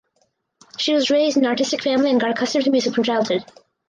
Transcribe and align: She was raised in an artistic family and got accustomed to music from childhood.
She 0.79 0.95
was 0.95 1.11
raised 1.11 1.37
in 1.37 1.43
an 1.45 1.49
artistic 1.51 1.83
family 1.83 2.09
and 2.09 2.19
got 2.19 2.31
accustomed 2.31 2.65
to 2.65 2.71
music 2.71 2.95
from 2.95 3.03
childhood. 3.03 3.45